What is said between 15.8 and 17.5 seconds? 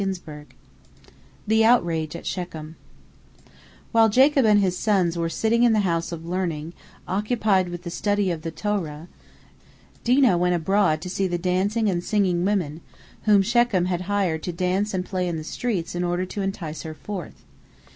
in order to entice her forth.